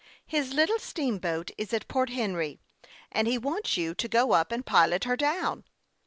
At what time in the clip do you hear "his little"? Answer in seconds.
0.35-0.79